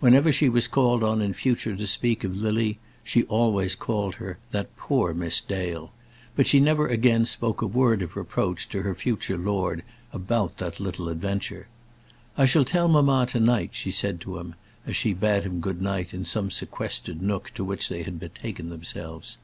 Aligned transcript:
Whenever 0.00 0.32
she 0.32 0.48
was 0.48 0.66
called 0.66 1.04
on 1.04 1.20
in 1.22 1.32
future 1.32 1.76
to 1.76 1.86
speak 1.86 2.24
of 2.24 2.36
Lily, 2.42 2.80
she 3.04 3.22
always 3.26 3.76
called 3.76 4.16
her, 4.16 4.36
"that 4.50 4.76
poor 4.76 5.14
Miss 5.14 5.40
Dale;" 5.40 5.92
but 6.34 6.48
she 6.48 6.58
never 6.58 6.88
again 6.88 7.24
spoke 7.24 7.62
a 7.62 7.68
word 7.68 8.02
of 8.02 8.16
reproach 8.16 8.68
to 8.70 8.82
her 8.82 8.96
future 8.96 9.38
lord 9.38 9.84
about 10.12 10.56
that 10.58 10.80
little 10.80 11.08
adventure. 11.08 11.68
"I 12.36 12.46
shall 12.46 12.64
tell 12.64 12.88
mamma, 12.88 13.26
to 13.28 13.38
night," 13.38 13.76
she 13.76 13.92
said 13.92 14.20
to 14.22 14.38
him, 14.38 14.56
as 14.88 14.96
she 14.96 15.14
bade 15.14 15.44
him 15.44 15.60
good 15.60 15.80
night 15.80 16.12
in 16.12 16.24
some 16.24 16.50
sequestered 16.50 17.22
nook 17.22 17.52
to 17.54 17.62
which 17.62 17.88
they 17.88 18.02
had 18.02 18.18
betaken 18.18 18.70
themselves. 18.70 19.38